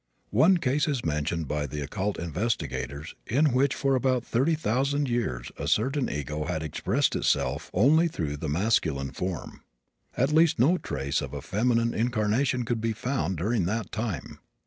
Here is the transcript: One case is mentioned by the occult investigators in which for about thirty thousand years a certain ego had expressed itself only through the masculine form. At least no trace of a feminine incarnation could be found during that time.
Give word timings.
One 0.31 0.57
case 0.57 0.87
is 0.87 1.05
mentioned 1.05 1.47
by 1.47 1.67
the 1.67 1.81
occult 1.81 2.17
investigators 2.17 3.13
in 3.27 3.53
which 3.53 3.75
for 3.75 3.93
about 3.93 4.25
thirty 4.25 4.55
thousand 4.55 5.07
years 5.07 5.51
a 5.57 5.67
certain 5.67 6.09
ego 6.09 6.45
had 6.45 6.63
expressed 6.63 7.15
itself 7.15 7.69
only 7.71 8.07
through 8.07 8.37
the 8.37 8.49
masculine 8.49 9.11
form. 9.11 9.61
At 10.17 10.33
least 10.33 10.57
no 10.57 10.79
trace 10.79 11.21
of 11.21 11.35
a 11.35 11.41
feminine 11.43 11.93
incarnation 11.93 12.65
could 12.65 12.81
be 12.81 12.93
found 12.93 13.37
during 13.37 13.65
that 13.65 13.91
time. 13.91 14.39